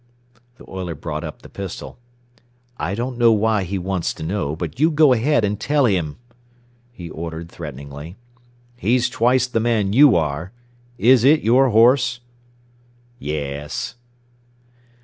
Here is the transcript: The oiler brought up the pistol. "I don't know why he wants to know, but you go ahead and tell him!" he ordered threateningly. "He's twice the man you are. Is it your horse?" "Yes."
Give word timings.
The 0.55 0.67
oiler 0.67 0.95
brought 0.95 1.23
up 1.23 1.43
the 1.43 1.47
pistol. 1.47 1.99
"I 2.77 2.95
don't 2.95 3.19
know 3.19 3.31
why 3.31 3.65
he 3.65 3.77
wants 3.77 4.15
to 4.15 4.23
know, 4.23 4.55
but 4.55 4.79
you 4.79 4.89
go 4.89 5.13
ahead 5.13 5.45
and 5.45 5.59
tell 5.59 5.85
him!" 5.85 6.17
he 6.91 7.07
ordered 7.11 7.51
threateningly. 7.51 8.15
"He's 8.75 9.11
twice 9.11 9.45
the 9.45 9.59
man 9.59 9.93
you 9.93 10.15
are. 10.15 10.53
Is 10.97 11.23
it 11.23 11.43
your 11.43 11.69
horse?" 11.69 12.19
"Yes." 13.19 13.93